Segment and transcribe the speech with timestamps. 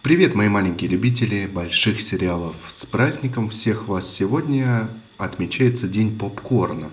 [0.00, 2.54] Привет, мои маленькие любители больших сериалов.
[2.68, 6.90] С праздником всех вас сегодня отмечается День попкорна.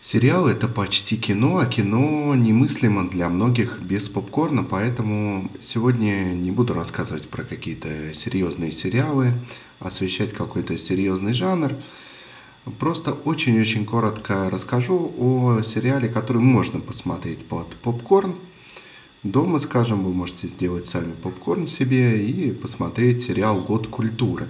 [0.00, 6.72] Сериал это почти кино, а кино немыслимо для многих без попкорна, поэтому сегодня не буду
[6.72, 9.34] рассказывать про какие-то серьезные сериалы,
[9.80, 11.74] освещать какой-то серьезный жанр.
[12.78, 18.34] Просто очень-очень коротко расскажу о сериале, который можно посмотреть под попкорн–
[19.22, 24.48] Дома, скажем, вы можете сделать сами попкорн себе и посмотреть сериал «Год культуры».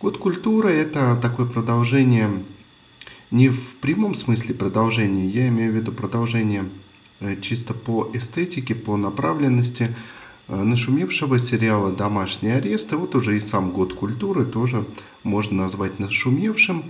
[0.00, 2.30] «Год культуры»— это такое продолжение,
[3.32, 6.66] не в прямом смысле продолжение, я имею в виду продолжение
[7.18, 9.96] э, чисто по эстетике, по направленности
[10.46, 12.92] э, нашумевшего сериала «Домашний арест».
[12.92, 14.86] И вот уже и сам «Год культуры» тоже
[15.24, 16.84] можно назвать нашумевшим.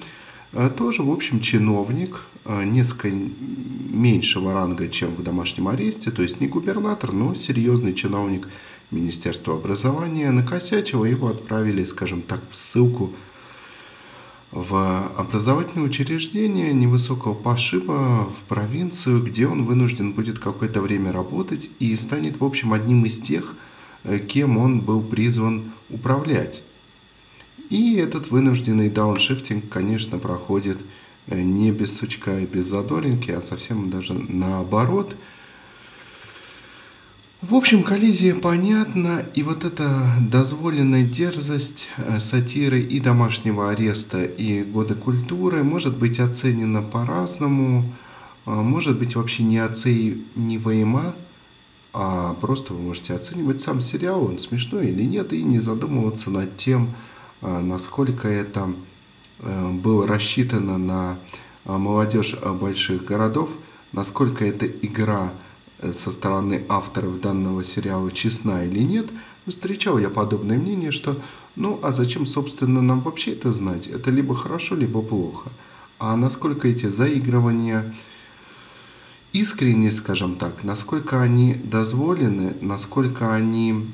[0.52, 6.40] Э, тоже, в общем, чиновник, э, несколько меньшего ранга, чем в домашнем аресте, то есть
[6.40, 8.48] не губернатор, но серьезный чиновник
[8.90, 13.12] Министерства образования, накосячил, его отправили, скажем так, в ссылку
[14.50, 21.96] в образовательное учреждение невысокого пошиба в провинцию, где он вынужден будет какое-то время работать и
[21.96, 23.56] станет, в общем, одним из тех,
[24.04, 26.62] э, кем он был призван управлять.
[27.72, 30.84] И этот вынужденный дауншифтинг, конечно, проходит
[31.26, 35.16] э, не без сучка и без задоринки, а совсем даже наоборот.
[37.40, 44.62] В общем, коллизия понятна, и вот эта дозволенная дерзость э, сатиры и домашнего ареста, и
[44.64, 47.90] годы культуры может быть оценена по-разному,
[48.44, 51.14] а может быть вообще не оцениваема,
[51.94, 56.58] а просто вы можете оценивать сам сериал, он смешной или нет, и не задумываться над
[56.58, 56.90] тем,
[57.42, 58.72] насколько это
[59.40, 61.18] э, было рассчитано на
[61.64, 63.56] а, молодежь а, больших городов,
[63.92, 65.32] насколько эта игра
[65.78, 69.10] э, со стороны авторов данного сериала честна или нет,
[69.46, 71.20] встречал я подобное мнение, что
[71.54, 73.86] ну а зачем, собственно, нам вообще это знать?
[73.86, 75.50] Это либо хорошо, либо плохо.
[75.98, 77.94] А насколько эти заигрывания
[79.32, 83.86] искренне, скажем так, насколько они дозволены, насколько они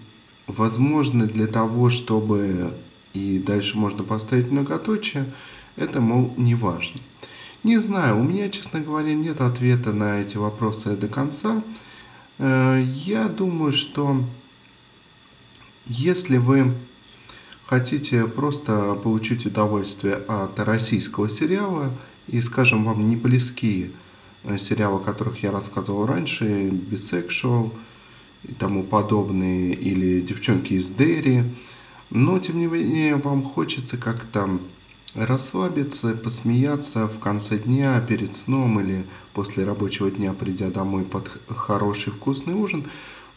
[0.46, 2.72] возможны для того, чтобы
[3.14, 5.26] и дальше можно поставить многоточие,
[5.76, 7.00] это, мол, не важно.
[7.64, 11.62] Не знаю, у меня, честно говоря, нет ответа на эти вопросы до конца.
[12.38, 14.24] Э, я думаю, что
[15.86, 16.74] если вы
[17.66, 21.92] хотите просто получить удовольствие от российского сериала,
[22.28, 23.90] и, скажем, вам не близки
[24.44, 27.72] э, сериалы, о которых я рассказывал раньше, «Бисексуал»
[28.44, 31.44] и тому подобные, или «Девчонки из Дерри»,
[32.10, 34.58] но, тем не менее, вам хочется как-то
[35.14, 39.04] расслабиться, посмеяться в конце дня, перед сном или
[39.34, 42.84] после рабочего дня, придя домой под хороший вкусный ужин.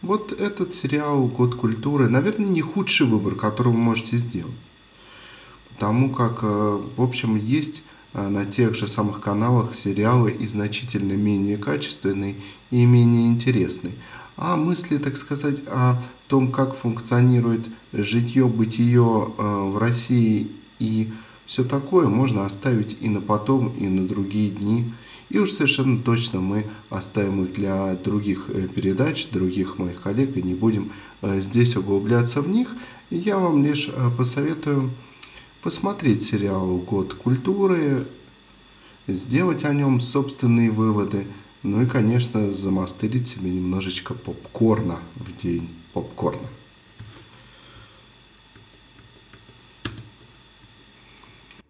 [0.02, 4.56] Вот этот сериал «Год культуры», наверное, не худший выбор, который вы можете сделать.
[5.70, 7.84] Потому как, э, в общем, есть
[8.14, 12.36] э, на тех же самых каналах сериалы и значительно менее качественные
[12.72, 13.94] и менее интересные
[14.41, 21.12] а мысли, так сказать, о том, как функционирует житье, бытие э, в России и
[21.46, 24.91] все такое можно оставить и на потом, и на другие дни.
[25.29, 30.41] И уж совершенно точно мы оставим их для других э, передач, других моих коллег, и
[30.41, 30.91] не будем
[31.22, 32.75] э, здесь углубляться в них.
[33.12, 34.90] Я вам лишь посоветую
[35.62, 38.08] посмотреть сериал «Год культуры»,
[39.08, 41.28] сделать о нем собственные выводы–
[41.64, 46.48] ну и, конечно, замастырить себе немножечко попкорна в день попкорна.